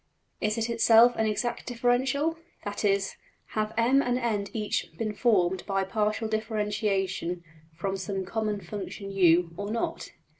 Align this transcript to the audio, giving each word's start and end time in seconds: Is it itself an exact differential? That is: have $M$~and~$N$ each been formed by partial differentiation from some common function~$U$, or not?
Is 0.41 0.57
it 0.57 0.67
itself 0.67 1.15
an 1.15 1.27
exact 1.27 1.67
differential? 1.67 2.35
That 2.63 2.83
is: 2.83 3.17
have 3.49 3.71
$M$~and~$N$ 3.77 4.47
each 4.51 4.89
been 4.97 5.13
formed 5.13 5.63
by 5.67 5.83
partial 5.83 6.27
differentiation 6.27 7.43
from 7.75 7.97
some 7.97 8.25
common 8.25 8.61
function~$U$, 8.61 9.51
or 9.57 9.69
not? 9.71 10.09